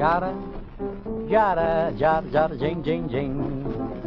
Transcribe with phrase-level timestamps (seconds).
[0.00, 0.32] Jada,
[1.28, 3.34] jada, jada, jada, jing, jing, jing.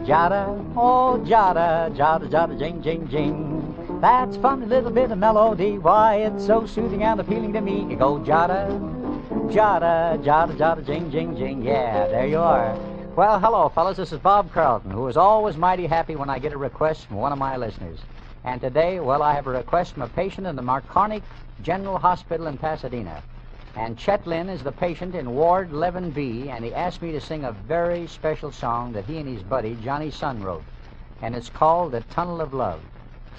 [0.03, 4.01] Jada, oh, jada, jada, jada, jing, jing, jing.
[4.01, 5.77] That's a funny little bit of melody.
[5.77, 7.85] Why, it's so soothing and appealing to me.
[7.87, 8.73] You go jada,
[9.51, 11.61] jada, jada, jada, jing, jing, jing.
[11.61, 12.75] Yeah, there you are.
[13.15, 13.97] Well, hello, fellas.
[13.97, 17.17] This is Bob Carleton, who is always mighty happy when I get a request from
[17.17, 17.99] one of my listeners.
[18.45, 21.21] And today, well, I have a request from a patient in the McCornack
[21.61, 23.21] General Hospital in Pasadena.
[23.75, 27.43] And Chet Lynn is the patient in Ward 11B, and he asked me to sing
[27.43, 30.63] a very special song that he and his buddy, Johnny Sun, wrote.
[31.21, 32.81] And it's called The Tunnel of Love.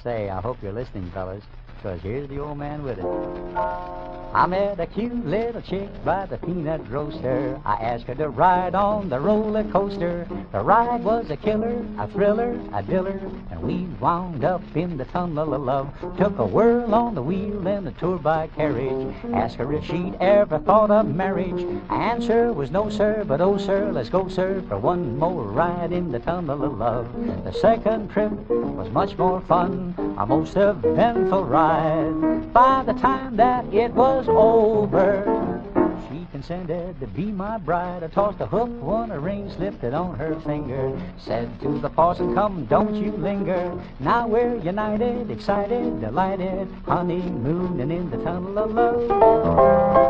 [0.03, 1.45] Say, I hope you're listening, fellas,
[1.77, 4.04] because here's the old man with it.
[4.35, 7.61] I met a cute little chick by the peanut roaster.
[7.65, 10.27] I asked her to ride on the roller coaster.
[10.51, 13.21] The ride was a killer, a thriller, a diller,
[13.53, 15.95] and we wound up in the tunnel of love.
[16.19, 19.15] Took a whirl on the wheel and a tour by carriage.
[19.33, 21.65] Asked her if she'd ever thought of marriage.
[21.89, 26.11] Answer was no, sir, but oh, sir, let's go, sir, for one more ride in
[26.11, 27.45] the tunnel of love.
[27.45, 32.53] The second trip was much more fun, a most eventful ride.
[32.53, 35.63] By the time that it was over.
[36.11, 38.03] She consented to be my bride.
[38.03, 40.93] I tossed a hook, won a ring, slipped it on her finger.
[41.19, 43.81] Said to the parson, come, don't you linger.
[44.01, 50.04] Now we're united, excited, delighted, honeymooning in the tunnel of love.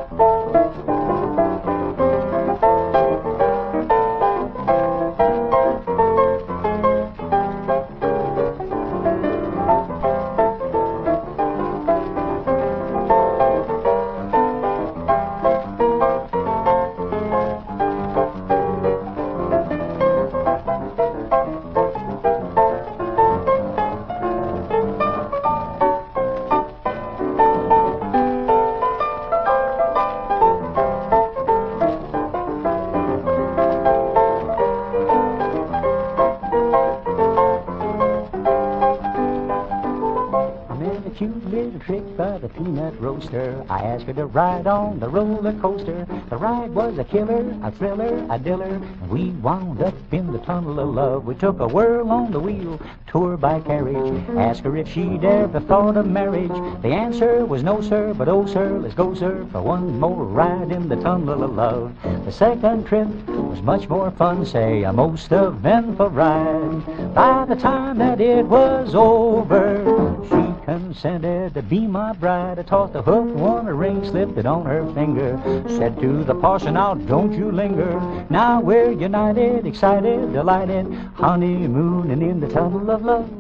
[43.01, 43.65] Roaster.
[43.69, 46.07] I asked her to ride on the roller coaster.
[46.31, 48.81] The ride was a killer, a thriller, a diller.
[49.09, 51.25] We wound up in the tunnel of love.
[51.25, 54.29] We took a whirl on the wheel, tour by carriage.
[54.37, 56.51] Asked her if she'd ever thought of marriage.
[56.83, 60.73] The answer was no, sir, but oh, sir, let's go, sir, for one more ride
[60.73, 61.95] in the tunnel of love.
[62.25, 67.15] The second trip was much more fun, say, a most eventful ride.
[67.15, 72.59] By the time that it was over, consented to be my bride.
[72.59, 75.41] I tossed a hook, won a ring, slipped it on her finger.
[75.69, 78.01] Said to the parson, now don't you linger.
[78.31, 83.31] Now we're united, excited, delighted, honeymooning in the tunnel of love.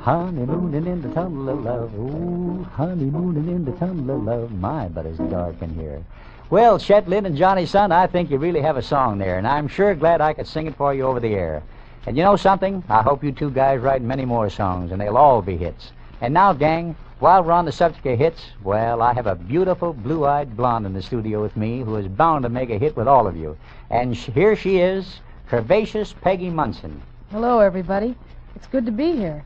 [0.00, 1.94] Honeymooning in the tunnel of love.
[1.94, 4.52] Ooh, honeymooning in the tunnel of love.
[4.52, 6.04] My, but it's dark in here.
[6.50, 9.46] Well, Chet Lynn and Johnny Sun, I think you really have a song there, and
[9.46, 11.62] I'm sure glad I could sing it for you over the air.
[12.06, 12.82] And you know something?
[12.88, 15.92] I hope you two guys write many more songs, and they'll all be hits.
[16.20, 19.92] And now, gang, while we're on the subject of hits, well, I have a beautiful
[19.92, 22.96] blue eyed blonde in the studio with me who is bound to make a hit
[22.96, 23.56] with all of you.
[23.90, 27.02] And sh- here she is, Curvaceous Peggy Munson.
[27.30, 28.16] Hello, everybody.
[28.56, 29.44] It's good to be here.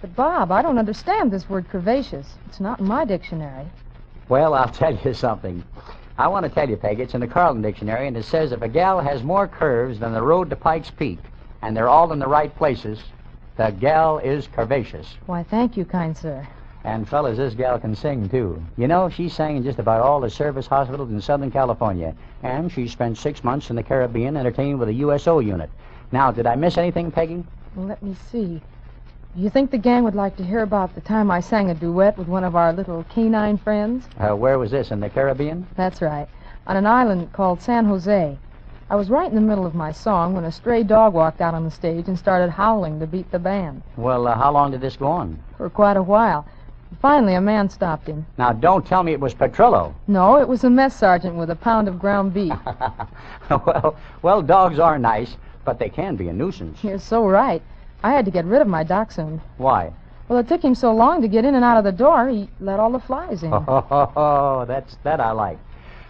[0.00, 2.26] But, Bob, I don't understand this word curvaceous.
[2.46, 3.66] It's not in my dictionary.
[4.28, 5.62] Well, I'll tell you something.
[6.16, 8.62] I want to tell you, Peggy, it's in the Carleton Dictionary, and it says if
[8.62, 11.18] a gal has more curves than the road to Pike's Peak,
[11.60, 13.02] and they're all in the right places,
[13.56, 15.06] the gal is curvaceous.
[15.26, 16.46] Why, thank you, kind sir.
[16.84, 18.62] And, fellas, this gal can sing, too.
[18.76, 22.14] You know, she sang in just about all the service hospitals in Southern California.
[22.42, 25.70] And she spent six months in the Caribbean entertaining with a USO unit.
[26.12, 27.42] Now, did I miss anything, Peggy?
[27.74, 28.60] Well, let me see.
[29.34, 32.18] You think the gang would like to hear about the time I sang a duet
[32.18, 34.06] with one of our little canine friends?
[34.18, 35.66] Uh, where was this, in the Caribbean?
[35.76, 36.28] That's right.
[36.66, 38.38] On an island called San Jose.
[38.90, 41.54] I was right in the middle of my song when a stray dog walked out
[41.54, 43.82] on the stage and started howling to beat the band.
[43.96, 45.38] Well, uh, how long did this go on?
[45.56, 46.44] For quite a while.
[47.00, 48.26] Finally, a man stopped him.
[48.36, 49.94] Now, don't tell me it was Petrillo.
[50.06, 52.52] No, it was a mess sergeant with a pound of ground beef.
[53.50, 56.84] well, well, dogs are nice, but they can be a nuisance.
[56.84, 57.62] You're so right.
[58.02, 59.40] I had to get rid of my dachshund.
[59.56, 59.92] Why?
[60.28, 62.48] Well, it took him so long to get in and out of the door, he
[62.60, 63.50] let all the flies in.
[63.66, 65.58] Oh, that's that I like.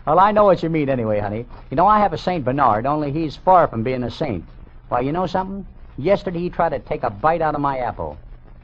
[0.07, 1.47] Well, I know what you mean anyway, honey.
[1.71, 2.45] You know, I have a St.
[2.45, 4.45] Bernard, only he's far from being a saint.
[4.89, 5.67] Why, you know something?
[5.97, 8.19] Yesterday he tried to take a bite out of my apple.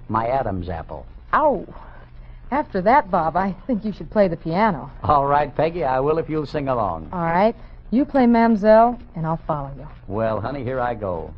[0.08, 1.06] My Adam's apple.
[1.32, 1.66] Ow.
[2.50, 4.90] After that, Bob, I think you should play the piano.
[5.04, 7.08] All right, Peggy, I will if you'll sing along.
[7.12, 7.54] All right.
[7.92, 9.86] You play Mamselle, and I'll follow you.
[10.06, 11.32] Well, honey, here I go.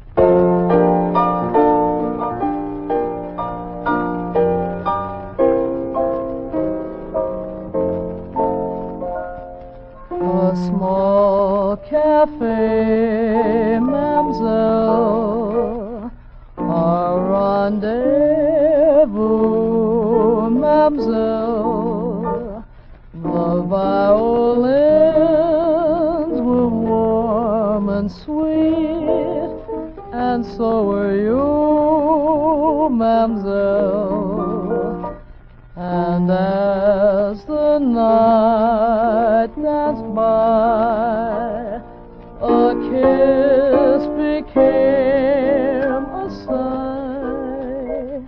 [30.81, 34.43] Were you, mademoiselle.
[35.77, 41.81] And as the night danced by,
[42.41, 48.21] a kiss became a sigh.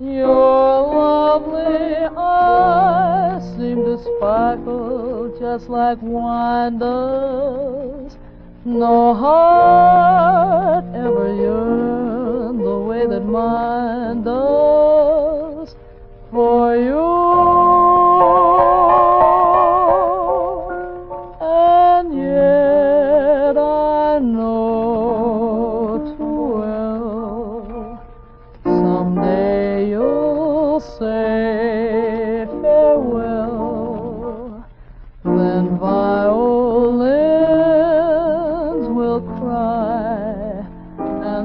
[0.00, 8.16] Your lovely eyes seemed to sparkle just like wine does.
[8.64, 10.84] No heart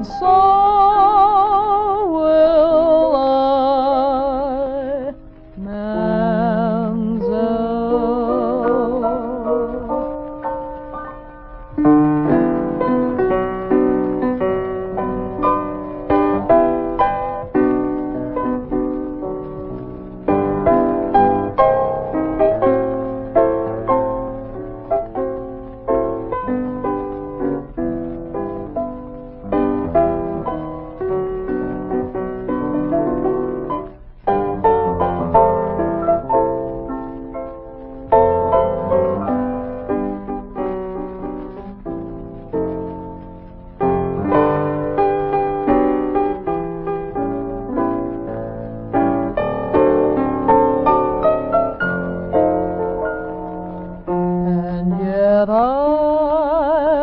[0.04, 0.83] so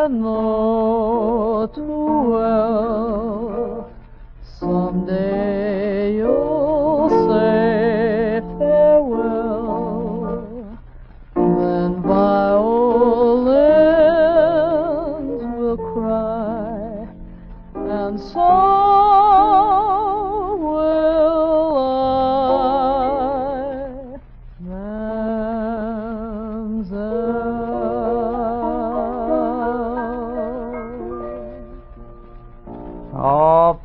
[0.03, 1.67] I know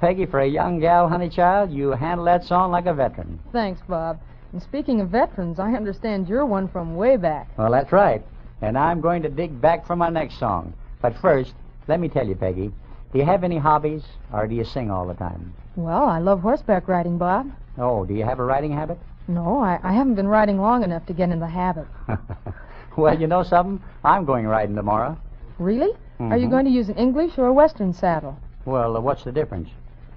[0.06, 3.40] Peggy, for a young gal, honey child, you handle that song like a veteran.
[3.52, 4.20] Thanks, Bob.
[4.54, 7.48] And speaking of veterans, I understand you're one from way back.
[7.58, 8.24] Well, that's right.
[8.62, 10.76] And I'm going to dig back for my next song.
[11.02, 11.56] But first,
[11.88, 12.72] let me tell you, Peggy,
[13.14, 15.52] do you have any hobbies, or do you sing all the time?
[15.76, 17.52] Well, I love horseback riding, Bob.
[17.80, 19.00] Oh, do you have a riding habit?
[19.28, 21.88] No, I, I haven't been riding long enough to get in the habit.
[22.96, 23.82] well, you know something?
[24.04, 25.18] I'm going riding tomorrow.
[25.58, 25.94] Really?
[26.20, 26.52] Are you Mhm.
[26.52, 28.38] going to use an English or a Western saddle?
[28.66, 29.68] Well, uh, what's the difference?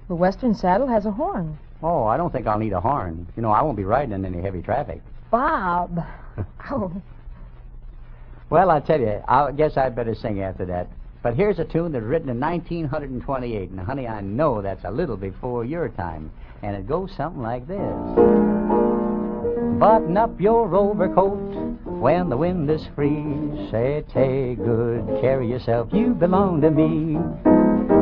[0.09, 1.59] The Western saddle has a horn.
[1.83, 3.27] Oh, I don't think I'll need a horn.
[3.37, 5.01] You know, I won't be riding in any heavy traffic.
[5.31, 6.03] Bob.
[6.71, 6.89] Oh,
[8.49, 10.87] Well, I tell you, I guess I'd better sing after that.
[11.21, 15.17] But here's a tune that's written in 1928, and honey, I know that's a little
[15.17, 16.31] before your time.
[16.63, 17.77] And it goes something like this
[19.79, 21.39] Button up your overcoat
[21.85, 23.67] when the wind is free.
[23.69, 27.98] Say, take good care of yourself, you belong to me.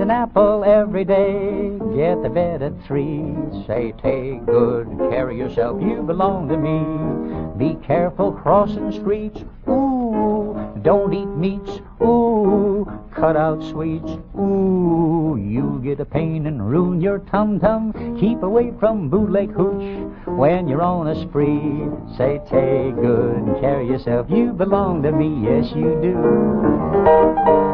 [0.00, 3.36] An apple every day, get to bed at three.
[3.66, 7.58] Say, take good care of yourself, you belong to me.
[7.58, 10.56] Be careful crossing streets, ooh.
[10.80, 12.90] Don't eat meats, ooh.
[13.14, 15.38] Cut out sweets, ooh.
[15.38, 17.92] you'll get a pain and ruin your tum tum.
[18.18, 21.86] Keep away from bootleg hooch when you're on a spree.
[22.16, 27.69] Say, take good care of yourself, you belong to me, yes, you do.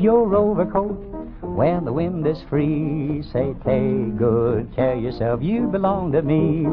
[0.00, 0.96] Your overcoat
[1.42, 3.22] when the wind is free.
[3.32, 6.66] Say, take good care of yourself, you belong to me.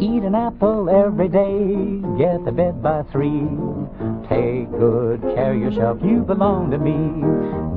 [0.00, 3.46] Eat an apple every day, get to bed by three.
[4.28, 7.22] Take good care of yourself, you belong to me.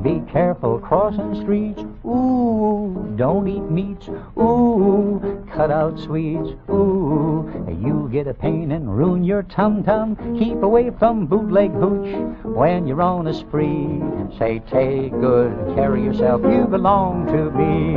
[0.02, 5.20] Be careful crossing streets, ooh, don't eat meats, ooh,
[5.56, 7.50] cut out sweets, ooh,
[7.82, 10.14] you'll get a pain and ruin your tum-tum.
[10.38, 14.02] Keep away from bootleg hooch when you're on a spree.
[14.38, 17.96] Say, take good care of yourself, you belong to me.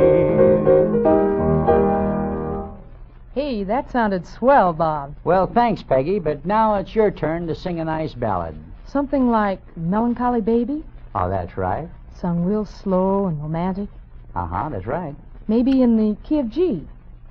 [3.34, 5.14] Hey, that sounded swell, Bob.
[5.22, 8.56] Well, thanks, Peggy, but now it's your turn to sing a nice ballad.
[8.86, 10.82] Something like Melancholy Baby,
[11.14, 11.88] Oh, that's right.
[12.14, 13.88] sung real slow and romantic.
[14.34, 15.14] Uh-huh, that's right.
[15.48, 16.86] Maybe in the key of G.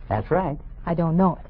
[0.10, 0.58] That's right.
[0.86, 1.46] I don't know it.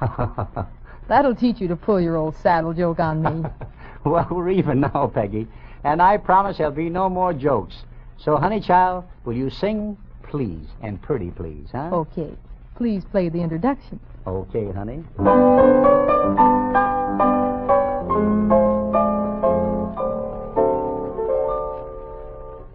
[1.08, 3.48] That'll teach you to pull your old saddle joke on me.
[4.04, 5.46] well, we're even now, Peggy,
[5.84, 7.76] and I promise there'll be no more jokes.
[8.18, 11.90] So, honey child, will you sing, please, and pretty please, huh?
[11.92, 12.34] Okay.
[12.76, 14.00] Please play the introduction.
[14.26, 15.04] Okay, honey.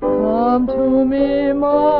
[0.02, 1.97] Come to me, my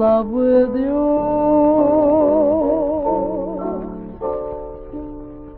[0.00, 1.00] love with you.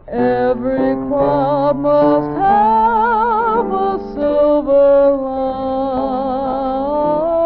[0.09, 5.13] Every cloud must have a silver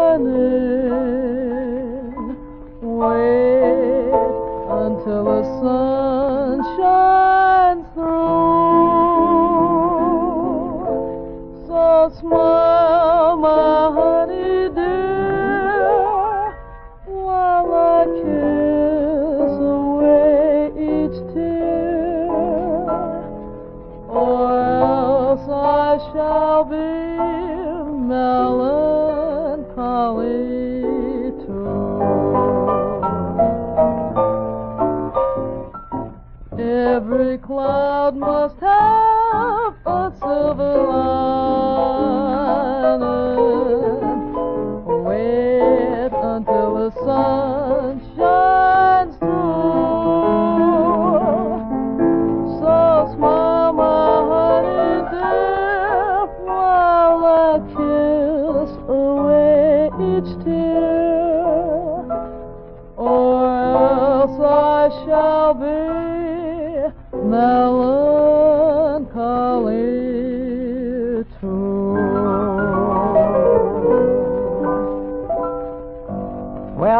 [0.07, 2.35] lining.
[2.81, 4.11] Wait
[4.81, 8.07] until the sun shines through.
[11.67, 14.16] So smile, my honey
[38.15, 38.46] cloud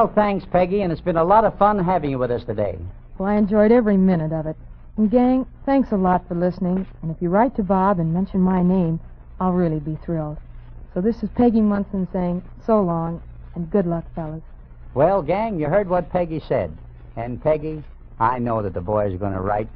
[0.08, 2.80] Well, thanks, Peggy, and it's been a lot of fun having you with us today.
[3.18, 4.56] Well, I enjoyed every minute of it.
[4.96, 6.88] And, gang, thanks a lot for listening.
[7.02, 9.02] And if you write to Bob and mention my name,
[9.42, 10.38] I'll really be thrilled.
[10.94, 13.22] So this is Peggy Munson saying so long
[13.54, 14.44] and good luck, fellas.
[14.94, 16.72] Well, gang, you heard what Peggy said.
[17.18, 17.84] And, Peggy,
[18.18, 19.68] I know that the boys are going to write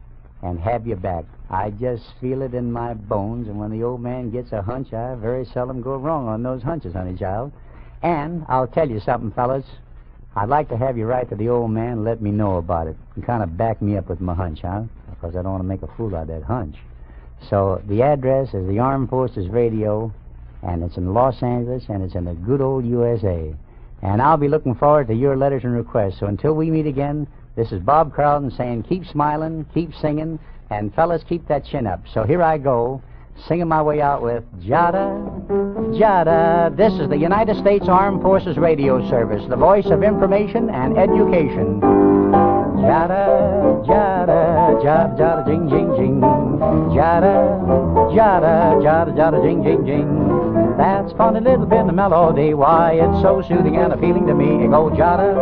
[0.43, 1.25] and have you back.
[1.49, 4.93] I just feel it in my bones, and when the old man gets a hunch,
[4.93, 7.51] I very seldom go wrong on those hunches, honey child.
[8.01, 9.65] And I'll tell you something, fellas.
[10.35, 12.87] I'd like to have you write to the old man and let me know about
[12.87, 14.83] it and kind of back me up with my hunch, huh?
[15.09, 16.77] Because I don't want to make a fool out of that hunch.
[17.49, 20.13] So the address is the Armed Forces Radio,
[20.63, 23.53] and it's in Los Angeles, and it's in the good old USA.
[24.01, 26.19] And I'll be looking forward to your letters and requests.
[26.19, 30.93] So until we meet again, this is Bob Carleton saying keep smiling, keep singing, and
[30.93, 32.01] fellas, keep that chin up.
[32.13, 33.01] So here I go,
[33.47, 36.75] singing my way out with Jada, Jada.
[36.75, 41.81] This is the United States Armed Forces Radio Service, the voice of information and education.
[41.81, 46.21] Jada, jada, jada, jada, jing, jing, jing.
[46.95, 47.35] Jada,
[48.15, 50.77] jada, jada, jada, jing, jing, jing.
[50.77, 52.53] That's funny little bit of melody.
[52.53, 54.67] Why, it's so soothing and appealing to me.
[54.67, 55.35] Go jada,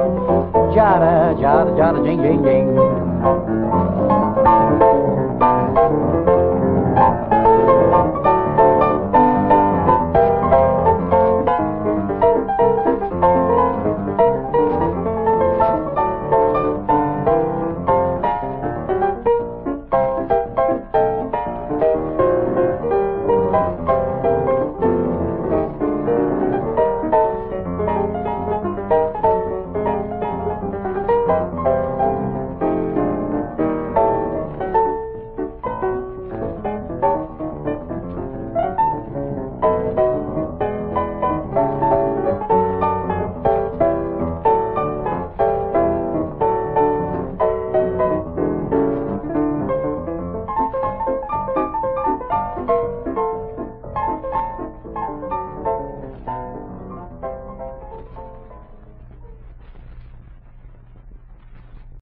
[0.74, 4.19] jada, jada, jada, jing, jing, jing.